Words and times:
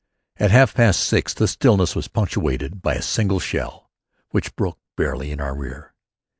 At 0.37 0.49
half 0.49 0.73
past 0.73 1.01
six 1.01 1.31
that 1.35 1.47
stillness 1.47 1.95
was 1.95 2.07
punctuated 2.07 2.81
by 2.81 2.95
a 2.95 3.03
single 3.03 3.39
shell, 3.39 3.91
which 4.31 4.55
broke 4.55 4.79
barely 4.97 5.29
in 5.29 5.39
our 5.39 5.53
rear. 5.55 5.93